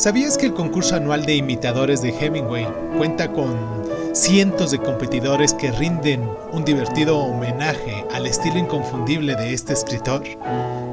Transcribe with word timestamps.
¿Sabías 0.00 0.38
que 0.38 0.46
el 0.46 0.54
concurso 0.54 0.96
anual 0.96 1.26
de 1.26 1.36
imitadores 1.36 2.00
de 2.00 2.08
Hemingway 2.08 2.66
cuenta 2.96 3.30
con 3.30 3.84
cientos 4.14 4.70
de 4.70 4.78
competidores 4.78 5.52
que 5.52 5.70
rinden 5.72 6.26
un 6.52 6.64
divertido 6.64 7.18
homenaje 7.18 8.06
al 8.10 8.26
estilo 8.26 8.56
inconfundible 8.56 9.36
de 9.36 9.52
este 9.52 9.74
escritor? 9.74 10.22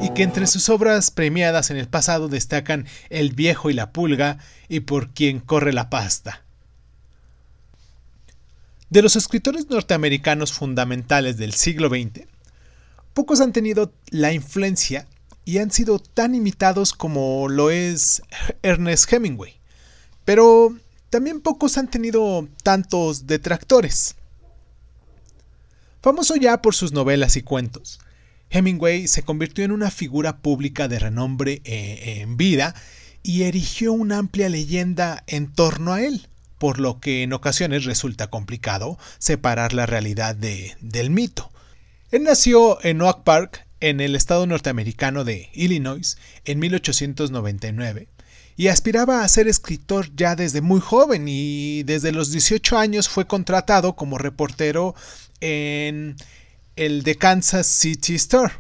Y 0.01 0.13
que 0.13 0.23
entre 0.23 0.46
sus 0.46 0.67
obras 0.67 1.09
premiadas 1.09 1.71
en 1.71 1.78
el 1.78 1.88
pasado 1.88 2.28
destacan 2.28 2.85
El 3.09 3.31
viejo 3.31 3.70
y 3.70 3.75
la 3.75 3.93
pulga 3.93 4.39
y 4.67 4.81
Por 4.81 5.13
quien 5.13 5.39
corre 5.39 5.71
la 5.71 5.89
pasta. 5.89 6.44
De 8.89 9.01
los 9.01 9.15
escritores 9.15 9.69
norteamericanos 9.69 10.51
fundamentales 10.51 11.37
del 11.37 11.53
siglo 11.53 11.87
XX, 11.87 12.28
pocos 13.13 13.39
han 13.39 13.53
tenido 13.53 13.94
la 14.10 14.33
influencia 14.33 15.08
y 15.47 15.59
han 15.59 15.71
sido 15.71 15.97
tan 15.99 16.35
imitados 16.35 16.91
como 16.91 17.47
lo 17.47 17.71
es 17.71 18.21
Ernest 18.63 19.11
Hemingway. 19.13 19.61
Pero 20.25 20.75
también 21.09 21.39
pocos 21.39 21.77
han 21.77 21.89
tenido 21.89 22.49
tantos 22.63 23.27
detractores. 23.27 24.17
Famoso 26.02 26.35
ya 26.35 26.61
por 26.61 26.75
sus 26.75 26.91
novelas 26.91 27.38
y 27.38 27.43
cuentos, 27.43 28.02
Hemingway 28.49 29.07
se 29.07 29.23
convirtió 29.23 29.63
en 29.63 29.71
una 29.71 29.89
figura 29.89 30.39
pública 30.39 30.89
de 30.89 30.99
renombre 30.99 31.61
eh, 31.63 32.19
en 32.19 32.35
vida 32.35 32.75
y 33.23 33.43
erigió 33.43 33.93
una 33.93 34.17
amplia 34.17 34.49
leyenda 34.49 35.23
en 35.27 35.53
torno 35.53 35.93
a 35.93 36.02
él, 36.02 36.27
por 36.57 36.77
lo 36.77 36.99
que 36.99 37.23
en 37.23 37.31
ocasiones 37.31 37.85
resulta 37.85 38.29
complicado 38.29 38.99
separar 39.17 39.71
la 39.71 39.85
realidad 39.85 40.35
del 40.35 41.09
mito. 41.09 41.49
Él 42.11 42.23
nació 42.23 42.83
en 42.83 43.02
Oak 43.02 43.23
Park, 43.23 43.66
en 43.80 43.99
el 44.02 44.16
estado 44.16 44.48
norteamericano 44.48 45.23
de 45.23 45.49
Illinois 45.54 46.17
en 46.45 46.59
1899 46.59 48.08
y 48.58 48.70
aspiraba 48.70 49.23
a 49.23 49.30
ser 49.30 49.48
escritor 49.48 50.09
ya 50.16 50.36
desde 50.36 50.62
muy 50.62 50.81
joven 50.81 51.26
y 51.27 51.84
desde 51.84 52.12
los 52.12 52.31
18 52.31 52.78
años 52.78 53.08
fue 53.08 53.28
contratado 53.28 53.95
como 53.95 54.17
reportero 54.17 54.95
en 55.42 56.16
el 56.75 57.03
de 57.03 57.16
Kansas 57.16 57.67
City 57.67 58.16
Store. 58.16 58.53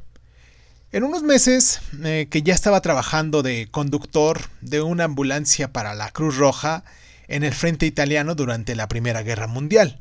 En 0.91 1.03
unos 1.03 1.23
meses 1.23 1.81
eh, 2.03 2.27
que 2.29 2.43
ya 2.43 2.53
estaba 2.53 2.81
trabajando 2.81 3.41
de 3.41 3.67
conductor 3.71 4.49
de 4.61 4.81
una 4.81 5.05
ambulancia 5.05 5.73
para 5.73 5.95
la 5.95 6.11
Cruz 6.11 6.37
Roja 6.37 6.83
en 7.27 7.43
el 7.43 7.53
frente 7.53 7.87
italiano 7.87 8.35
durante 8.35 8.75
la 8.75 8.87
Primera 8.87 9.23
Guerra 9.23 9.47
Mundial. 9.47 9.97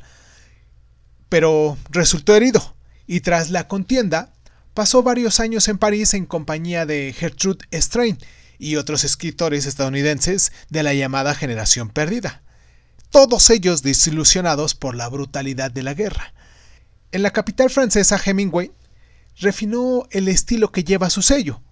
Pero 1.30 1.76
resultó 1.90 2.36
herido 2.36 2.76
y 3.06 3.20
tras 3.20 3.50
la 3.50 3.66
contienda 3.66 4.35
Pasó 4.76 5.02
varios 5.02 5.40
años 5.40 5.68
en 5.68 5.78
París 5.78 6.12
en 6.12 6.26
compañía 6.26 6.84
de 6.84 7.14
Gertrude 7.16 7.64
Strain 7.72 8.18
y 8.58 8.76
otros 8.76 9.04
escritores 9.04 9.64
estadounidenses 9.64 10.52
de 10.68 10.82
la 10.82 10.92
llamada 10.92 11.34
generación 11.34 11.88
perdida, 11.88 12.42
todos 13.08 13.48
ellos 13.48 13.80
desilusionados 13.80 14.74
por 14.74 14.94
la 14.94 15.08
brutalidad 15.08 15.70
de 15.70 15.82
la 15.82 15.94
guerra. 15.94 16.34
En 17.10 17.22
la 17.22 17.30
capital 17.30 17.70
francesa 17.70 18.20
Hemingway 18.22 18.70
refinó 19.40 20.02
el 20.10 20.28
estilo 20.28 20.70
que 20.72 20.84
lleva 20.84 21.08
su 21.08 21.22
sello, 21.22 21.62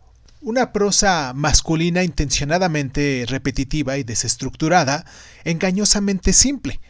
una 0.41 0.73
prosa 0.73 1.35
masculina 1.35 2.05
intencionadamente 2.05 3.27
repetitiva 3.29 3.99
y 3.99 4.03
desestructurada, 4.05 5.05
engañosamente 5.45 6.33
simple, 6.33 6.81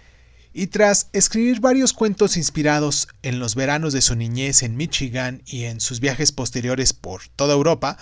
y 0.56 0.69
tras 0.69 1.08
escribir 1.12 1.60
varios 1.60 1.92
cuentos 1.92 2.36
inspirados 2.36 3.08
en 3.22 3.41
los 3.41 3.56
veranos 3.56 3.92
de 3.92 4.00
su 4.00 4.14
niñez 4.14 4.62
en 4.62 4.77
Michigan 4.77 5.42
y 5.44 5.64
en 5.64 5.80
sus 5.80 5.98
viajes 5.98 6.30
posteriores 6.30 6.92
por 6.92 7.27
toda 7.34 7.55
Europa, 7.55 7.98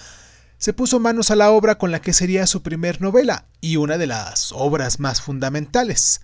se 0.59 0.75
puso 0.75 1.01
manos 1.01 1.31
a 1.31 1.37
la 1.37 1.51
obra 1.51 1.79
con 1.79 1.91
la 1.91 2.03
que 2.03 2.13
sería 2.13 2.47
su 2.47 2.63
primer 2.63 3.01
novela 3.01 3.47
y 3.63 3.77
una 3.77 3.97
de 3.97 4.07
las 4.07 4.53
obras 4.53 5.01
más 5.01 5.23
fundamentales, 5.23 6.21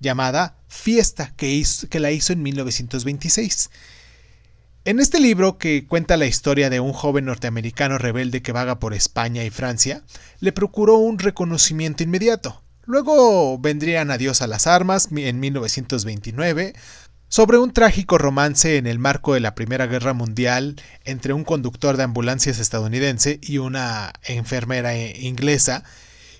llamada 0.00 0.56
Fiesta, 0.66 1.32
que, 1.36 1.64
que 1.88 2.00
la 2.00 2.10
hizo 2.10 2.32
en 2.32 2.42
1926. 2.42 3.70
En 4.84 4.98
este 4.98 5.20
libro, 5.20 5.56
que 5.56 5.86
cuenta 5.86 6.16
la 6.16 6.26
historia 6.26 6.68
de 6.68 6.80
un 6.80 6.92
joven 6.92 7.26
norteamericano 7.26 7.96
rebelde 7.96 8.42
que 8.42 8.50
vaga 8.50 8.80
por 8.80 8.92
España 8.92 9.44
y 9.44 9.50
Francia, 9.50 10.02
le 10.40 10.50
procuró 10.52 10.96
un 10.96 11.20
reconocimiento 11.20 12.02
inmediato. 12.02 12.60
Luego 12.90 13.56
vendrían 13.56 14.10
Adiós 14.10 14.42
a 14.42 14.48
las 14.48 14.66
Armas 14.66 15.10
en 15.14 15.38
1929, 15.38 16.74
sobre 17.28 17.58
un 17.58 17.72
trágico 17.72 18.18
romance 18.18 18.78
en 18.78 18.88
el 18.88 18.98
marco 18.98 19.34
de 19.34 19.38
la 19.38 19.54
Primera 19.54 19.86
Guerra 19.86 20.12
Mundial 20.12 20.74
entre 21.04 21.32
un 21.32 21.44
conductor 21.44 21.96
de 21.96 22.02
ambulancias 22.02 22.58
estadounidense 22.58 23.38
y 23.44 23.58
una 23.58 24.12
enfermera 24.24 24.96
eh, 24.96 25.16
inglesa, 25.20 25.84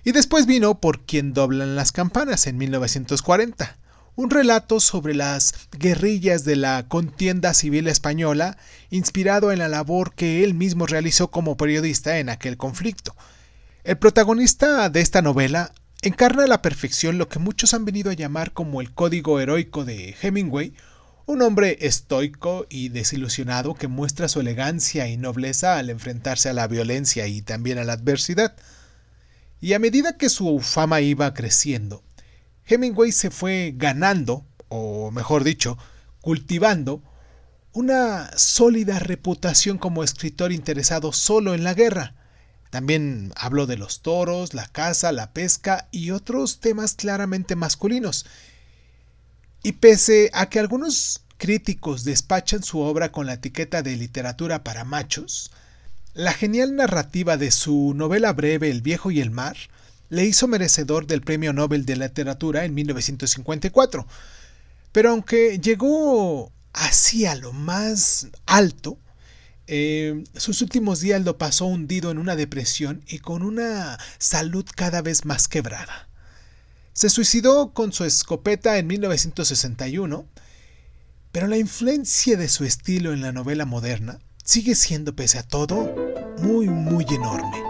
y 0.02 0.10
después 0.10 0.46
vino 0.46 0.80
Por 0.80 1.06
quien 1.06 1.34
doblan 1.34 1.76
las 1.76 1.92
campanas 1.92 2.48
en 2.48 2.58
1940, 2.58 3.78
un 4.16 4.30
relato 4.30 4.80
sobre 4.80 5.14
las 5.14 5.54
guerrillas 5.78 6.44
de 6.44 6.56
la 6.56 6.88
contienda 6.88 7.54
civil 7.54 7.86
española, 7.86 8.58
inspirado 8.90 9.52
en 9.52 9.60
la 9.60 9.68
labor 9.68 10.14
que 10.14 10.42
él 10.42 10.54
mismo 10.54 10.86
realizó 10.86 11.30
como 11.30 11.56
periodista 11.56 12.18
en 12.18 12.28
aquel 12.28 12.56
conflicto. 12.56 13.14
El 13.84 13.98
protagonista 13.98 14.90
de 14.90 15.00
esta 15.00 15.22
novela 15.22 15.72
encarna 16.02 16.44
a 16.44 16.46
la 16.46 16.62
perfección 16.62 17.18
lo 17.18 17.28
que 17.28 17.38
muchos 17.38 17.74
han 17.74 17.84
venido 17.84 18.10
a 18.10 18.14
llamar 18.14 18.52
como 18.52 18.80
el 18.80 18.92
código 18.92 19.38
heroico 19.38 19.84
de 19.84 20.16
Hemingway, 20.20 20.74
un 21.26 21.42
hombre 21.42 21.78
estoico 21.80 22.66
y 22.68 22.88
desilusionado 22.88 23.74
que 23.74 23.86
muestra 23.86 24.28
su 24.28 24.40
elegancia 24.40 25.08
y 25.08 25.16
nobleza 25.16 25.78
al 25.78 25.90
enfrentarse 25.90 26.48
a 26.48 26.54
la 26.54 26.66
violencia 26.66 27.26
y 27.26 27.42
también 27.42 27.78
a 27.78 27.84
la 27.84 27.92
adversidad. 27.92 28.56
Y 29.60 29.74
a 29.74 29.78
medida 29.78 30.16
que 30.16 30.30
su 30.30 30.58
fama 30.60 31.02
iba 31.02 31.32
creciendo, 31.34 32.02
Hemingway 32.66 33.12
se 33.12 33.30
fue 33.30 33.74
ganando, 33.76 34.46
o 34.68 35.10
mejor 35.10 35.44
dicho, 35.44 35.76
cultivando, 36.20 37.02
una 37.72 38.36
sólida 38.36 38.98
reputación 38.98 39.78
como 39.78 40.02
escritor 40.02 40.50
interesado 40.50 41.12
solo 41.12 41.54
en 41.54 41.62
la 41.62 41.74
guerra, 41.74 42.14
también 42.70 43.32
hablo 43.36 43.66
de 43.66 43.76
los 43.76 44.00
toros, 44.00 44.54
la 44.54 44.66
caza, 44.68 45.12
la 45.12 45.32
pesca 45.32 45.88
y 45.90 46.12
otros 46.12 46.60
temas 46.60 46.94
claramente 46.94 47.56
masculinos. 47.56 48.26
Y 49.62 49.72
pese 49.72 50.30
a 50.32 50.48
que 50.48 50.60
algunos 50.60 51.22
críticos 51.36 52.04
despachan 52.04 52.62
su 52.62 52.80
obra 52.80 53.12
con 53.12 53.26
la 53.26 53.34
etiqueta 53.34 53.82
de 53.82 53.96
literatura 53.96 54.62
para 54.62 54.84
machos, 54.84 55.50
la 56.14 56.32
genial 56.32 56.76
narrativa 56.76 57.36
de 57.36 57.50
su 57.50 57.92
novela 57.94 58.32
breve 58.32 58.70
El 58.70 58.82
viejo 58.82 59.10
y 59.10 59.20
el 59.20 59.30
mar 59.30 59.56
le 60.08 60.24
hizo 60.24 60.48
merecedor 60.48 61.06
del 61.06 61.22
Premio 61.22 61.52
Nobel 61.52 61.86
de 61.86 61.96
Literatura 61.96 62.64
en 62.64 62.74
1954. 62.74 64.06
Pero 64.92 65.10
aunque 65.10 65.58
llegó 65.60 66.50
así 66.72 67.26
a 67.26 67.36
lo 67.36 67.52
más 67.52 68.26
alto, 68.46 68.98
eh, 69.72 70.24
sus 70.36 70.62
últimos 70.62 70.98
días 70.98 71.22
lo 71.22 71.38
pasó 71.38 71.66
hundido 71.66 72.10
en 72.10 72.18
una 72.18 72.34
depresión 72.34 73.04
y 73.06 73.20
con 73.20 73.44
una 73.44 74.00
salud 74.18 74.66
cada 74.74 75.00
vez 75.00 75.24
más 75.24 75.46
quebrada. 75.46 76.08
Se 76.92 77.08
suicidó 77.08 77.72
con 77.72 77.92
su 77.92 78.04
escopeta 78.04 78.78
en 78.78 78.88
1961, 78.88 80.26
pero 81.30 81.46
la 81.46 81.56
influencia 81.56 82.36
de 82.36 82.48
su 82.48 82.64
estilo 82.64 83.12
en 83.12 83.20
la 83.20 83.30
novela 83.30 83.64
moderna 83.64 84.18
sigue 84.44 84.74
siendo, 84.74 85.14
pese 85.14 85.38
a 85.38 85.44
todo, 85.44 85.94
muy, 86.40 86.68
muy 86.68 87.04
enorme. 87.08 87.69